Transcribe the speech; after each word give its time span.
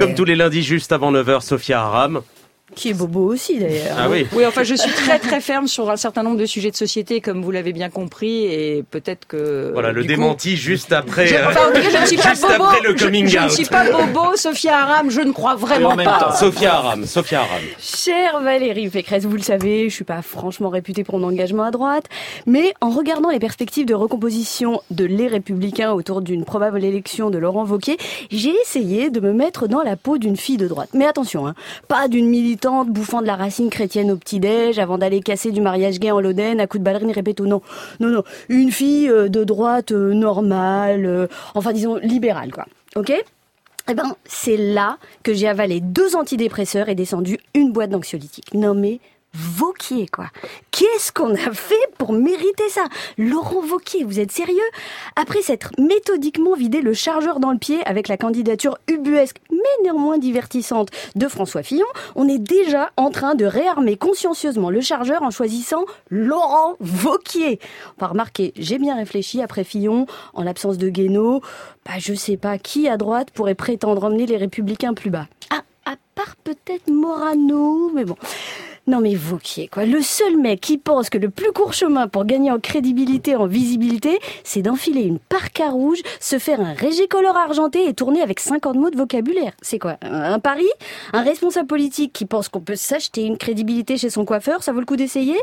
Comme 0.00 0.14
tous 0.14 0.24
les 0.24 0.36
lundis, 0.36 0.62
juste 0.62 0.92
avant 0.92 1.10
9h, 1.10 1.40
Sophia 1.40 1.80
Aram. 1.82 2.22
Qui 2.78 2.90
est 2.90 2.94
bobo 2.94 3.32
aussi 3.32 3.58
d'ailleurs. 3.58 3.96
Ah 3.98 4.08
oui. 4.08 4.24
Oui, 4.32 4.46
enfin, 4.46 4.62
je 4.62 4.76
suis 4.76 4.90
très 4.92 5.18
très 5.18 5.40
ferme 5.40 5.66
sur 5.66 5.90
un 5.90 5.96
certain 5.96 6.22
nombre 6.22 6.36
de 6.36 6.46
sujets 6.46 6.70
de 6.70 6.76
société, 6.76 7.20
comme 7.20 7.42
vous 7.42 7.50
l'avez 7.50 7.72
bien 7.72 7.88
compris, 7.90 8.44
et 8.44 8.84
peut-être 8.88 9.26
que. 9.26 9.70
Voilà, 9.72 9.90
le 9.90 10.02
du 10.02 10.08
coup- 10.08 10.14
démenti 10.14 10.56
juste 10.56 10.92
après. 10.92 11.26
Je, 11.26 11.34
euh, 11.34 11.48
enfin, 11.48 11.62
en 11.70 11.72
tout 11.72 11.80
cas, 11.82 11.90
je 11.90 12.00
ne 12.02 12.06
suis 12.06 12.16
pas 12.16 12.28
juste 12.30 12.42
bobo. 12.42 12.62
après 12.64 12.80
le 12.82 12.96
Je- 12.96 13.04
coming 13.04 13.26
je, 13.26 13.36
ne 13.38 13.44
out. 13.46 13.50
suis 13.50 13.64
pas 13.64 13.90
bobo, 13.90 14.36
Sophia 14.36 14.76
Aram, 14.78 15.10
je 15.10 15.20
ne 15.22 15.32
crois 15.32 15.56
vraiment 15.56 15.96
même 15.96 16.06
pas. 16.06 16.18
temps. 16.20 16.36
Sophia 16.36 16.74
Aram, 16.74 17.04
Sophia 17.04 17.40
Aram. 17.40 17.62
Chère 17.80 18.40
Valérie 18.42 18.88
Pécresse, 18.90 19.24
vous 19.24 19.36
le 19.36 19.42
savez, 19.42 19.88
je 19.88 19.94
suis 19.96 20.04
pas 20.04 20.22
franchement 20.22 20.68
réputée 20.68 21.02
pour 21.02 21.18
mon 21.18 21.26
engagement 21.26 21.64
à 21.64 21.72
droite, 21.72 22.04
mais 22.46 22.74
en 22.80 22.90
regardant 22.90 23.30
les 23.30 23.40
perspectives 23.40 23.86
de 23.86 23.94
recomposition 23.94 24.82
de 24.92 25.04
les 25.04 25.26
Républicains 25.26 25.90
autour 25.92 26.20
d'une 26.22 26.44
probable 26.44 26.84
élection 26.84 27.30
de 27.30 27.38
Laurent 27.38 27.64
Wauquiez, 27.66 27.96
j'ai 28.30 28.54
essayé 28.62 29.10
de 29.10 29.18
me 29.18 29.32
mettre 29.32 29.66
dans 29.66 29.82
la 29.82 29.96
peau 29.96 30.18
d'une 30.18 30.36
fille 30.36 30.58
de 30.58 30.68
droite. 30.68 30.90
Mais 30.94 31.06
attention, 31.06 31.46
hein, 31.48 31.54
pas 31.88 32.06
d'une 32.06 32.26
militante 32.28 32.67
bouffant 32.84 33.20
de 33.20 33.26
la 33.26 33.36
racine 33.36 33.70
chrétienne 33.70 34.10
au 34.10 34.16
petit-déj 34.16 34.78
avant 34.78 34.98
d'aller 34.98 35.20
casser 35.20 35.50
du 35.50 35.60
mariage 35.60 35.98
gay 35.98 36.10
en 36.10 36.20
Lodène 36.20 36.60
à 36.60 36.66
coups 36.66 36.80
de 36.80 36.84
ballerine 36.84 37.10
répéto. 37.10 37.46
Non, 37.46 37.62
non, 38.00 38.08
non, 38.08 38.22
une 38.48 38.70
fille 38.70 39.08
euh, 39.08 39.28
de 39.28 39.44
droite 39.44 39.92
euh, 39.92 40.12
normale, 40.12 41.06
euh, 41.06 41.26
enfin 41.54 41.72
disons 41.72 41.96
libérale, 41.96 42.52
quoi. 42.52 42.66
Ok? 42.96 43.12
Eh 43.90 43.94
ben, 43.94 44.16
c'est 44.24 44.56
là 44.56 44.98
que 45.22 45.32
j'ai 45.32 45.48
avalé 45.48 45.80
deux 45.80 46.14
antidépresseurs 46.14 46.88
et 46.88 46.94
descendu 46.94 47.38
une 47.54 47.72
boîte 47.72 47.90
d'anxiolytiques. 47.90 48.52
Non 48.52 48.74
mais, 48.74 49.00
Vauquier, 49.34 50.08
quoi. 50.08 50.26
Qu'est-ce 50.70 51.12
qu'on 51.12 51.34
a 51.34 51.52
fait 51.52 51.74
pour 51.98 52.12
mériter 52.12 52.68
ça? 52.68 52.84
Laurent 53.18 53.60
Vauquier, 53.60 54.04
vous 54.04 54.20
êtes 54.20 54.32
sérieux? 54.32 54.56
Après 55.16 55.42
s'être 55.42 55.70
méthodiquement 55.78 56.54
vidé 56.54 56.80
le 56.80 56.94
chargeur 56.94 57.38
dans 57.38 57.52
le 57.52 57.58
pied 57.58 57.84
avec 57.84 58.08
la 58.08 58.16
candidature 58.16 58.78
ubuesque, 58.88 59.38
mais 59.50 59.84
néanmoins 59.84 60.18
divertissante 60.18 60.88
de 61.14 61.28
François 61.28 61.62
Fillon, 61.62 61.86
on 62.16 62.28
est 62.28 62.38
déjà 62.38 62.90
en 62.96 63.10
train 63.10 63.34
de 63.34 63.44
réarmer 63.44 63.96
consciencieusement 63.96 64.70
le 64.70 64.80
chargeur 64.80 65.22
en 65.22 65.30
choisissant 65.30 65.84
Laurent 66.10 66.76
Vauquier. 66.80 67.60
Enfin, 67.96 68.08
remarquez, 68.08 68.52
j'ai 68.56 68.78
bien 68.78 68.96
réfléchi 68.96 69.42
après 69.42 69.64
Fillon, 69.64 70.06
en 70.32 70.42
l'absence 70.42 70.78
de 70.78 70.88
Guénaud, 70.88 71.42
bah, 71.84 71.98
je 71.98 72.14
sais 72.14 72.36
pas 72.36 72.58
qui 72.58 72.88
à 72.88 72.96
droite 72.96 73.30
pourrait 73.30 73.54
prétendre 73.54 74.04
emmener 74.04 74.26
les 74.26 74.36
républicains 74.36 74.94
plus 74.94 75.10
bas. 75.10 75.26
Ah, 75.50 75.62
à 75.84 75.96
part 76.14 76.36
peut-être 76.44 76.88
Morano, 76.90 77.90
mais 77.94 78.04
bon. 78.04 78.16
Non 78.88 79.00
mais 79.00 79.14
Vauquier, 79.14 79.68
quoi. 79.68 79.84
Le 79.84 80.00
seul 80.00 80.38
mec 80.38 80.62
qui 80.62 80.78
pense 80.78 81.10
que 81.10 81.18
le 81.18 81.28
plus 81.28 81.52
court 81.52 81.74
chemin 81.74 82.08
pour 82.08 82.24
gagner 82.24 82.50
en 82.50 82.58
crédibilité, 82.58 83.36
en 83.36 83.46
visibilité, 83.46 84.18
c'est 84.44 84.62
d'enfiler 84.62 85.02
une 85.02 85.18
parka 85.18 85.68
rouge, 85.68 85.98
se 86.20 86.38
faire 86.38 86.58
un 86.58 86.72
régicolore 86.72 87.36
argenté 87.36 87.86
et 87.86 87.92
tourner 87.92 88.22
avec 88.22 88.40
50 88.40 88.76
mots 88.76 88.88
de 88.88 88.96
vocabulaire. 88.96 89.52
C'est 89.60 89.78
quoi 89.78 89.98
un 90.00 90.38
pari? 90.38 90.64
Un 91.12 91.20
responsable 91.20 91.66
politique 91.66 92.14
qui 92.14 92.24
pense 92.24 92.48
qu'on 92.48 92.62
peut 92.62 92.76
s'acheter 92.76 93.26
une 93.26 93.36
crédibilité 93.36 93.98
chez 93.98 94.08
son 94.08 94.24
coiffeur, 94.24 94.62
ça 94.62 94.72
vaut 94.72 94.80
le 94.80 94.86
coup 94.86 94.96
d'essayer? 94.96 95.36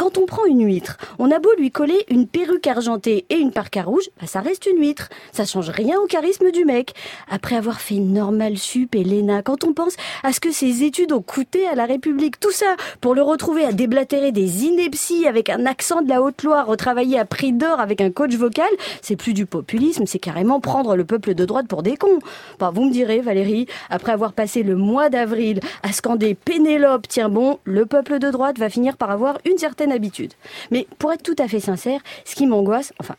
Quand 0.00 0.16
on 0.16 0.24
prend 0.24 0.46
une 0.46 0.64
huître, 0.64 0.96
on 1.18 1.30
a 1.30 1.38
beau 1.40 1.50
lui 1.58 1.70
coller 1.70 2.06
une 2.08 2.26
perruque 2.26 2.66
argentée 2.66 3.26
et 3.28 3.34
une 3.34 3.52
parka 3.52 3.82
rouge, 3.82 4.08
bah 4.18 4.26
ça 4.26 4.40
reste 4.40 4.64
une 4.64 4.80
huître. 4.80 5.10
Ça 5.30 5.44
change 5.44 5.68
rien 5.68 6.00
au 6.00 6.06
charisme 6.06 6.50
du 6.52 6.64
mec. 6.64 6.94
Après 7.30 7.54
avoir 7.54 7.82
fait 7.82 7.96
normal 7.96 8.56
sup 8.56 8.94
et 8.94 9.04
l'ENA, 9.04 9.42
quand 9.42 9.62
on 9.62 9.74
pense 9.74 9.96
à 10.22 10.32
ce 10.32 10.40
que 10.40 10.52
ses 10.52 10.84
études 10.84 11.12
ont 11.12 11.20
coûté 11.20 11.68
à 11.68 11.74
la 11.74 11.84
République, 11.84 12.40
tout 12.40 12.50
ça 12.50 12.76
pour 13.02 13.14
le 13.14 13.20
retrouver 13.20 13.62
à 13.62 13.72
déblatérer 13.72 14.32
des 14.32 14.64
inepties 14.64 15.26
avec 15.26 15.50
un 15.50 15.66
accent 15.66 16.00
de 16.00 16.08
la 16.08 16.22
Haute-Loire, 16.22 16.66
retravailler 16.66 17.18
à 17.18 17.26
prix 17.26 17.52
d'or 17.52 17.78
avec 17.78 18.00
un 18.00 18.10
coach 18.10 18.32
vocal, 18.36 18.70
c'est 19.02 19.16
plus 19.16 19.34
du 19.34 19.44
populisme, 19.44 20.06
c'est 20.06 20.18
carrément 20.18 20.60
prendre 20.60 20.96
le 20.96 21.04
peuple 21.04 21.34
de 21.34 21.44
droite 21.44 21.68
pour 21.68 21.82
des 21.82 21.98
cons. 21.98 22.20
Bah, 22.58 22.72
vous 22.74 22.86
me 22.86 22.90
direz, 22.90 23.20
Valérie, 23.20 23.66
après 23.90 24.12
avoir 24.12 24.32
passé 24.32 24.62
le 24.62 24.76
mois 24.76 25.10
d'avril 25.10 25.60
à 25.82 25.92
scander 25.92 26.34
Pénélope, 26.34 27.06
tiens 27.06 27.28
bon, 27.28 27.58
le 27.64 27.84
peuple 27.84 28.18
de 28.18 28.30
droite 28.30 28.58
va 28.58 28.70
finir 28.70 28.96
par 28.96 29.10
avoir 29.10 29.36
une 29.44 29.58
certaine 29.58 29.89
habitude. 29.90 30.34
Mais 30.70 30.86
pour 30.98 31.12
être 31.12 31.22
tout 31.22 31.36
à 31.38 31.48
fait 31.48 31.60
sincère, 31.60 32.00
ce 32.24 32.34
qui 32.34 32.46
m'angoisse, 32.46 32.92
enfin, 32.98 33.16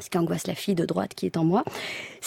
ce 0.00 0.08
qui 0.08 0.18
angoisse 0.18 0.46
la 0.46 0.54
fille 0.54 0.74
de 0.74 0.84
droite 0.84 1.14
qui 1.14 1.26
est 1.26 1.36
en 1.36 1.44
moi, 1.44 1.64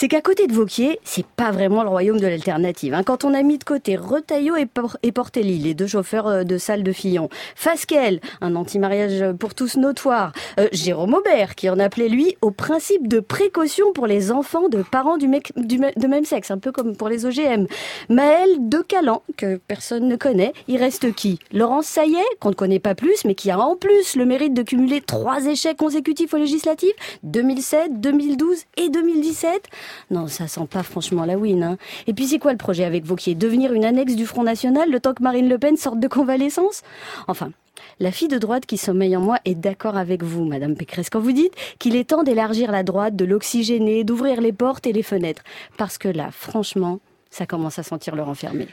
c'est 0.03 0.09
qu'à 0.09 0.19
côté 0.19 0.47
de 0.47 0.51
Vauquier, 0.53 0.99
c'est 1.05 1.25
pas 1.25 1.51
vraiment 1.51 1.81
le 1.81 1.87
royaume 1.87 2.19
de 2.19 2.27
l'alternative. 2.27 2.93
hein. 2.93 3.03
Quand 3.03 3.23
on 3.23 3.33
a 3.33 3.41
mis 3.41 3.57
de 3.57 3.63
côté 3.63 3.95
Retailleau 3.95 4.57
et, 4.57 4.65
Por- 4.65 4.97
et 5.01 5.13
Portelli, 5.13 5.57
les 5.59 5.73
deux 5.75 5.87
chauffeurs 5.87 6.27
euh, 6.27 6.43
de 6.43 6.57
salle 6.57 6.83
de 6.83 6.91
Fillon, 6.91 7.29
Fasquelle, 7.55 8.19
un 8.41 8.57
anti-mariage 8.57 9.23
pour 9.39 9.55
tous 9.55 9.77
notoire, 9.77 10.33
euh, 10.59 10.67
Jérôme 10.73 11.13
Aubert, 11.13 11.55
qui 11.55 11.69
en 11.69 11.79
appelait 11.79 12.09
lui 12.09 12.35
au 12.41 12.51
principe 12.51 13.07
de 13.07 13.21
précaution 13.21 13.93
pour 13.93 14.05
les 14.05 14.33
enfants 14.33 14.67
de 14.67 14.81
parents 14.83 15.15
du 15.15 15.29
mec- 15.29 15.53
du 15.55 15.77
de 15.77 16.07
même 16.07 16.25
sexe, 16.25 16.51
un 16.51 16.57
peu 16.57 16.73
comme 16.73 16.97
pour 16.97 17.07
les 17.07 17.25
OGM. 17.25 17.65
Maël 18.09 18.49
De 18.59 18.79
Calan, 18.79 19.23
que 19.37 19.55
personne 19.55 20.09
ne 20.09 20.17
connaît, 20.17 20.51
il 20.67 20.75
reste 20.79 21.13
qui? 21.15 21.39
Laurence 21.53 21.85
Saillet, 21.85 22.17
qu'on 22.41 22.49
ne 22.49 22.55
connaît 22.55 22.79
pas 22.79 22.93
plus, 22.93 23.23
mais 23.23 23.35
qui 23.35 23.49
a 23.51 23.57
en 23.57 23.77
plus 23.77 24.17
le 24.17 24.25
mérite 24.25 24.53
de 24.53 24.63
cumuler 24.63 24.99
trois 24.99 25.45
échecs 25.45 25.77
consécutifs 25.77 26.33
aux 26.33 26.37
législatives, 26.39 26.91
2007, 27.23 28.01
2012 28.01 28.63
et 28.75 28.89
2017 28.89 29.63
Non, 30.11 30.27
ça 30.27 30.47
sent 30.47 30.67
pas 30.69 30.83
franchement 30.83 31.25
la 31.25 31.37
win. 31.37 31.63
Hein. 31.63 31.77
Et 32.07 32.13
puis 32.13 32.27
c'est 32.27 32.39
quoi 32.39 32.51
le 32.51 32.57
projet 32.57 32.83
avec 32.83 33.05
Vauquier 33.05 33.35
Devenir 33.35 33.73
une 33.73 33.85
annexe 33.85 34.15
du 34.15 34.25
Front 34.25 34.43
National 34.43 34.89
le 34.89 34.99
temps 34.99 35.13
que 35.13 35.23
Marine 35.23 35.49
Le 35.49 35.57
Pen 35.57 35.77
sorte 35.77 35.99
de 35.99 36.07
convalescence? 36.07 36.81
Enfin, 37.27 37.51
la 37.99 38.11
fille 38.11 38.27
de 38.27 38.37
droite 38.37 38.65
qui 38.65 38.77
sommeille 38.77 39.15
en 39.15 39.21
moi 39.21 39.39
est 39.45 39.55
d'accord 39.55 39.97
avec 39.97 40.23
vous, 40.23 40.45
Madame 40.45 40.75
Pécresse, 40.75 41.09
quand 41.09 41.19
vous 41.19 41.31
dites 41.31 41.53
qu'il 41.79 41.95
est 41.95 42.09
temps 42.09 42.23
d'élargir 42.23 42.71
la 42.71 42.83
droite, 42.83 43.15
de 43.15 43.25
l'oxygéner, 43.25 44.03
d'ouvrir 44.03 44.41
les 44.41 44.53
portes 44.53 44.87
et 44.87 44.93
les 44.93 45.03
fenêtres. 45.03 45.43
Parce 45.77 45.97
que 45.97 46.07
là, 46.07 46.29
franchement, 46.31 46.99
ça 47.29 47.45
commence 47.45 47.79
à 47.79 47.83
sentir 47.83 48.15
le 48.15 48.23
renfermé. 48.23 48.67